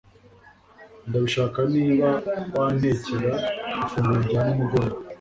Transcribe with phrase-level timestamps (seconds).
[1.07, 2.09] Ndabishaka niba
[2.55, 3.31] wantekera
[3.81, 4.95] ifunguro rya nimugoroba